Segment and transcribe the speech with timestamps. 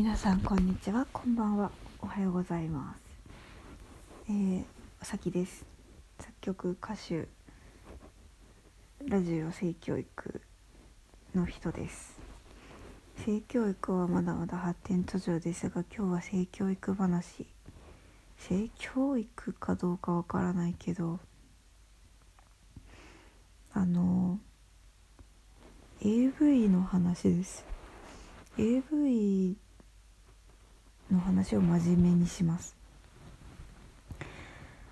[0.00, 1.06] 皆さんこんにちは。
[1.12, 1.70] こんばんは。
[2.00, 3.00] おはようございます。
[4.30, 4.64] えー、
[5.02, 5.66] さきです。
[6.18, 7.28] 作曲歌手
[9.06, 10.40] ラジオ性教育
[11.34, 12.18] の人です。
[13.26, 17.46] 性教育はまだまだ発展途上ですが今日は性教育話。
[18.38, 21.20] 性教育かどうかわからないけど
[23.74, 24.38] あの
[26.00, 27.66] AV の話です。
[28.56, 29.58] AV
[31.12, 32.76] の話を真面目にします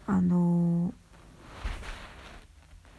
[0.06, 0.92] あの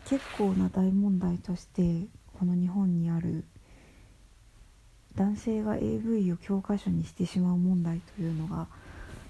[0.05, 2.07] 結構な大問題として
[2.39, 3.45] この日本にある
[5.15, 8.67] 男性が AV を教科書にしてしまう問題というのが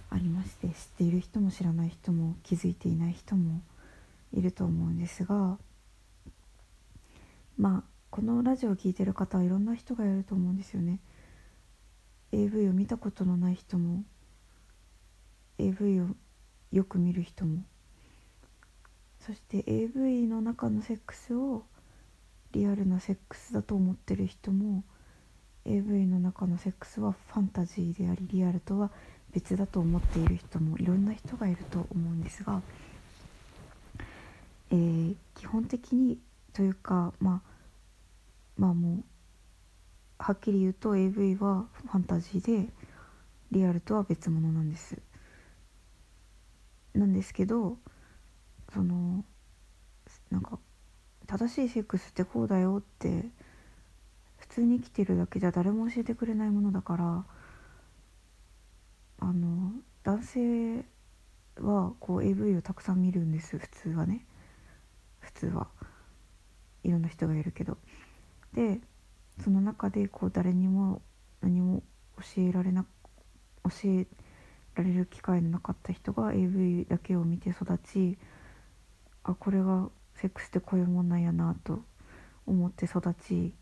[0.09, 3.61] ありまして知っている人も知らない人も気づいていない人も
[4.33, 5.57] いると思うんですが
[7.57, 10.99] まあこのラジオを聴いてる方はいろんな人がいると思うんですよね。
[12.31, 14.03] AV を見たことのない人も
[15.57, 16.07] AV を
[16.71, 17.63] よく見る人も
[19.19, 21.63] そして AV の中のセックスを
[22.51, 24.83] リアルなセックスだと思ってる人も
[25.65, 28.89] AV の中のセックスはファンタジーでありリアルとは
[29.31, 32.61] 別だと思っている人もいろんな人がいると思うんですが、
[34.71, 36.17] えー、基本的に
[36.53, 37.49] というかまあ
[38.57, 39.03] まあもう
[40.19, 42.69] はっきり言うと AV はファンタジーで
[43.51, 44.97] リアルとは別物なんです。
[46.93, 47.77] なんですけど
[48.73, 49.23] その
[50.29, 50.59] なんか
[51.25, 53.25] 正しいセックスってこうだよって
[54.37, 57.25] 普通に生きてるだけじゃ誰も教えてくれないものだから
[59.19, 59.71] あの
[60.03, 60.85] 男性
[61.61, 63.57] はこう AV をたくさん見るんです。
[63.57, 64.25] 普通はね。
[65.19, 65.67] 普通は。
[66.83, 67.77] いろんな人がいるけど。
[68.53, 68.79] で
[69.43, 71.01] その中でこう誰にも
[71.41, 71.83] 何も
[72.17, 72.85] 教えられな
[73.63, 74.07] 教え
[74.75, 78.17] られる機会のなかった人が AV だけを見て育ち
[79.23, 81.81] あこれがセックスってこういうもんなんやなと
[82.45, 83.53] 思って育ち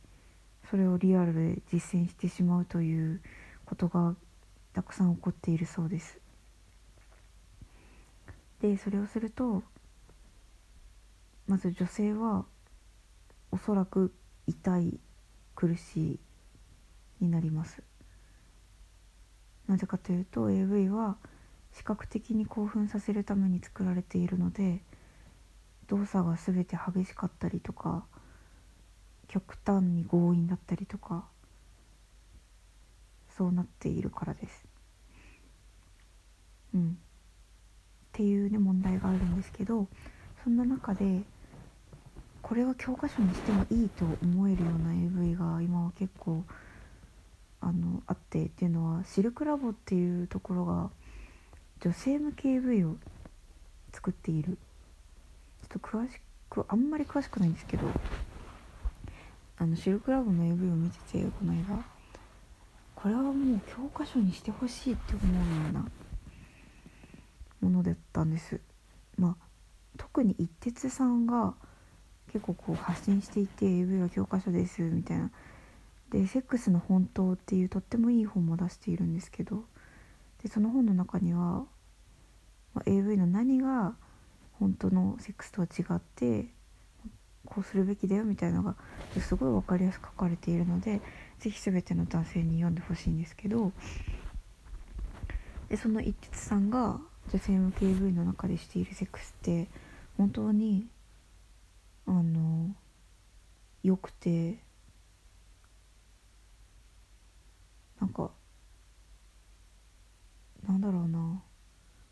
[0.70, 3.22] それをリアルで実践してしまうという
[3.66, 4.16] ことが
[4.74, 6.20] たくさん起こっているそうです。
[8.62, 9.64] でそれをすると
[11.48, 12.46] まず女性は
[13.52, 14.14] おそらく
[14.48, 15.00] 痛い
[15.58, 16.20] 苦しい
[17.20, 17.82] になります。
[19.68, 21.18] なぜかというと AV は
[21.74, 24.82] 視覚的に興奮させるために作られているので
[25.88, 28.06] 動作が全て激しかったりとか
[29.28, 31.26] 極端に強引だったりとか
[33.36, 34.66] そうなっているからです。
[36.76, 36.92] うん。
[36.92, 36.94] っ
[38.12, 39.88] ていうね問題があるんですけど
[40.44, 41.24] そんな中で
[42.42, 46.44] これは教科書にしてもいいと思えるような AV が今は結構
[47.60, 50.90] あのあってっていうのはシルクラボっていうところが
[51.82, 52.96] 女性向け AV を
[53.94, 54.58] 作っている。
[55.62, 57.88] ちょっと詳しくあんまり詳しくないんですけど
[59.58, 61.84] あのシルクラボの AV を見ててこの間
[62.96, 65.86] これはもう教科書にしてほしいって思うような
[67.62, 68.60] ものだったんです。
[69.18, 69.48] まあ
[69.98, 71.54] 特に一徹さんが
[72.32, 75.32] 結構こう発信していて AV は教科書ですみたいな。
[76.10, 79.66] で「セックスの本当」っていうとってもいい本も出しているんですけど。
[80.44, 81.66] でその本の中には、
[82.74, 83.96] まあ、AV の何が
[84.60, 86.46] 本当のセックスとは違って
[87.46, 88.76] こうするべきだよみたいなのが
[89.20, 91.02] すごい分かりやすく書かれているので
[91.40, 93.72] 是非全ての男性に読んでほしいんですけど。
[95.70, 96.98] でその一徹さんが
[97.30, 99.68] 女性向け AV の中でしているセックスって
[100.16, 100.88] 本当に
[103.88, 104.60] よくて。
[108.02, 108.32] なんか
[110.68, 111.42] なんだろうな。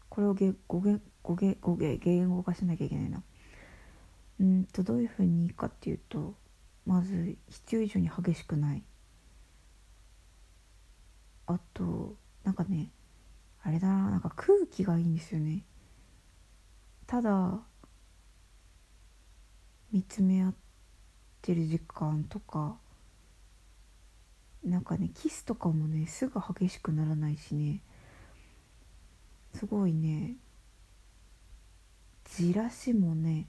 [0.07, 3.21] これをげ語源語源語源言語化しなきゃいけないな。
[4.39, 6.35] うんとどういうふうにいいかっていうと
[6.85, 8.81] まず必要以上に激しくない。
[11.47, 12.15] あと
[12.45, 12.89] なんかね
[13.61, 14.11] あれだな。
[14.11, 15.65] なんか空気がいいんですよね。
[17.05, 17.59] ただ
[19.91, 20.64] 見つめ合って
[21.45, 22.75] てる時間とか
[24.63, 27.81] なんかねキスとかもねすぐ激しくならないしね
[29.53, 30.35] すごいね
[32.25, 33.47] じらしもね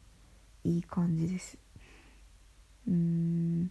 [0.63, 1.57] いい感じです。
[2.89, 3.71] うん。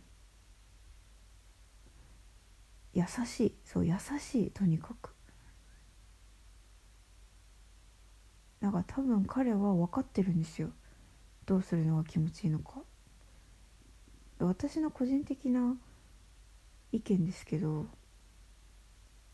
[2.93, 3.55] 優しい。
[3.65, 5.13] そう優しいとにかく。
[8.61, 10.69] なんか多分彼は分かってるんですよ。
[11.45, 12.81] どうするのが気持ちいいのか。
[14.39, 15.75] 私の個人的な
[16.91, 17.87] 意見ですけど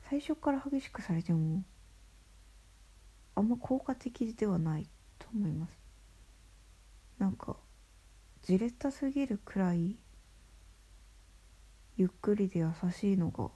[0.09, 1.63] 最初から激しくされても
[3.35, 4.87] あんま効果的ではない
[5.17, 5.79] と思います。
[7.17, 7.55] なんか
[8.43, 9.95] じれったすぎるくらい
[11.97, 13.49] ゆっくりで優しいのが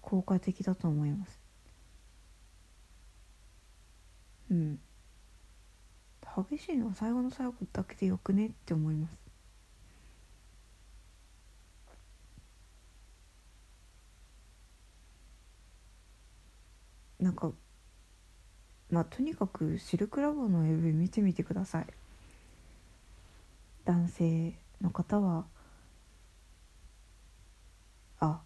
[0.00, 1.40] 効果的だと思います。
[4.50, 4.80] うん。
[6.50, 9.23] 激しいのは最後の最後だけでよくねって思います。
[17.24, 17.50] なんか
[18.90, 21.86] まあとにかくシルクラボの AV 見てみてください。
[23.86, 25.46] 男性の方は。
[28.20, 28.42] あ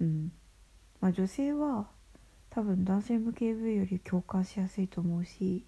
[0.00, 0.32] うん。
[1.00, 1.86] まあ女性は
[2.50, 5.64] 多分男性向け AV より共感しやすいと思うし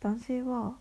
[0.00, 0.76] 男性は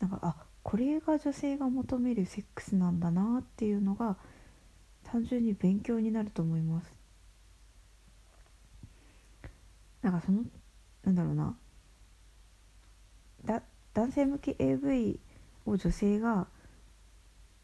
[0.00, 4.16] なんかあこれが女性が求めるセックスなんだなっていうのが
[5.04, 6.99] 単純に勉強になると思います。
[10.02, 10.44] なんかその
[11.04, 11.56] なんだろうな。
[13.44, 13.62] だ
[13.94, 15.18] 男性向け AV
[15.66, 16.46] を女性が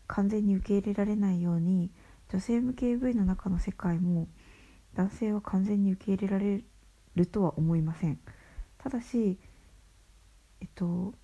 [0.07, 1.91] 完全に受け入れられないように
[2.31, 4.29] 女性向け AV の中の世界も
[4.95, 6.65] 男性は完全に受け入れられ
[7.15, 8.19] るとは思いません。
[8.79, 9.39] ただし
[10.61, 11.15] えっと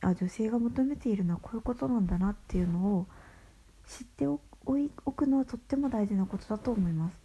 [0.00, 3.06] あ女性が求めているのはこういうことなんだなっていうのを
[3.86, 7.23] 知っておくのはとっても大事なことだと思います。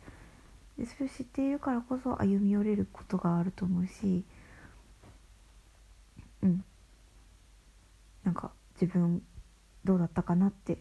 [0.79, 4.23] でそれを知っているからこそ歩み寄れることがあると思うし
[6.41, 6.63] うん
[8.23, 9.21] なんか自分
[9.83, 10.77] どうだったかなって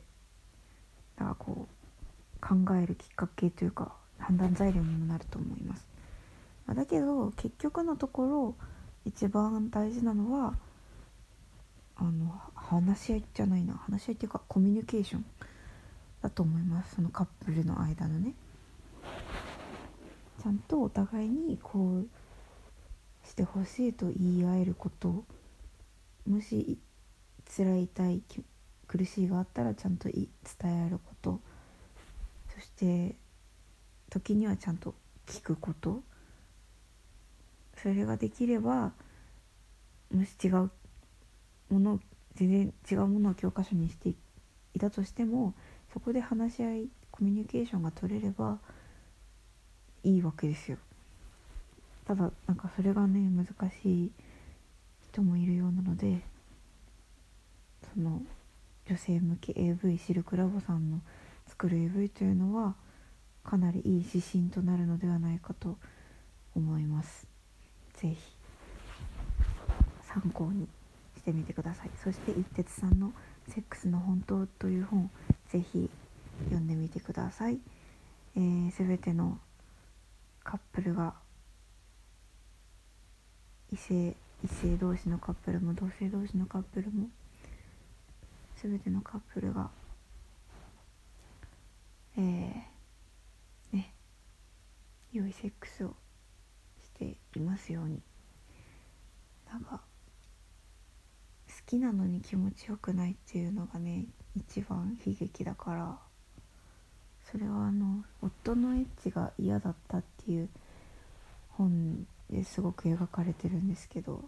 [1.18, 5.86] だかこう考えるきっかけというか判断材料にもなると思います。
[6.68, 8.54] だけど結局のところ
[9.04, 10.54] 一番大事なのは
[11.96, 15.24] あの話し合いじゃないな話し合いっていうかコミュニケーション
[16.22, 18.34] だと思いますそのカップルの間のね。
[20.42, 22.08] ちゃんとお互いにこう
[23.26, 25.24] してほしいと言い合えること
[26.26, 26.78] もし
[27.56, 28.22] 辛い痛い
[28.86, 30.28] 苦しいがあったらちゃんと伝
[30.64, 31.40] え合えること。
[32.54, 33.14] そして
[34.10, 34.94] 時にはちゃんと
[35.26, 36.02] 聞くこと。
[37.80, 38.92] それができれば
[40.12, 40.70] もし違う
[41.70, 42.00] もの
[42.34, 44.14] 全然違うものを教科書にして
[44.74, 45.54] いたとしても
[45.92, 48.58] そこで話し合いコミュニケーションが取れれば
[50.04, 50.78] いいわけですよ。
[52.06, 54.10] ただなんかそれがね難しい
[55.12, 56.22] 人もいるようなので
[57.94, 58.22] その
[58.88, 61.00] 女性向け AV シルクラボさんの
[61.46, 62.74] 作る AV というのは
[63.44, 65.76] かなりいい指針となるのではないかと
[66.54, 67.26] 思います。
[67.94, 68.16] 是非
[70.02, 70.66] 参考に
[71.16, 71.90] してみてください。
[72.02, 73.12] そして一徹さんの
[73.48, 75.10] 「セックスの本当」という本
[75.48, 75.90] 是非
[76.44, 77.58] 読んでみてください、
[78.36, 79.38] えー、全ての
[80.48, 81.12] カップルが
[83.70, 87.10] 異性異性同士のカップルも同性同士のカップルも
[88.62, 89.68] 全てのカップルが
[92.16, 93.92] えー、ね
[95.12, 95.94] 良いセックスを
[96.82, 98.00] していますように。
[99.52, 99.82] なんか
[101.46, 106.07] 好きなのに気持ちよくないっていうのがね一番悲劇だから。
[107.30, 110.48] それはあの夫のエッチが嫌だったっていう
[111.50, 114.24] 本ですごく描かれてるんですけど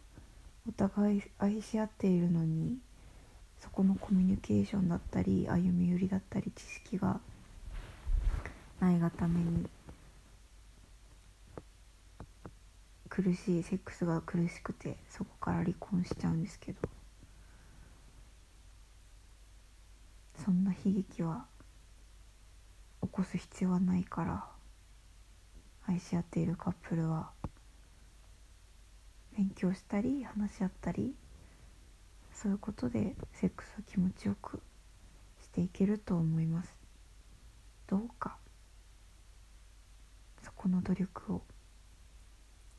[0.69, 2.77] お互い愛し合っているのに
[3.59, 7.21] そこのコミュニケーションだったり歩み寄りだったり知識が
[8.81, 9.67] ないがために
[13.09, 16.79] 苦しいセックスが苦しくてそこから離婚しちゃうんですけど
[20.45, 21.47] そんな悲劇は
[23.11, 24.45] 起こす必要はないから
[25.89, 27.31] 愛し合っているカップルは
[29.37, 31.13] 勉強したり話し合ったり
[32.33, 34.61] そういうことでセックスを気持ちよく
[35.43, 36.73] していけると思います。
[37.89, 38.37] どうか。
[40.43, 41.43] そこの努力を。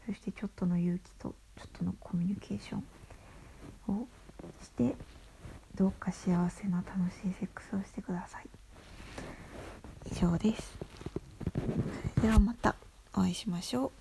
[0.05, 4.07] そしてちょっとの勇気とちょっとのコミュニケーションを
[4.63, 4.95] して
[5.75, 8.60] どうか幸せな楽しいセックスをしてください。
[10.11, 10.77] 以上です。
[12.15, 12.75] それではまた
[13.13, 14.00] お会いしましょう。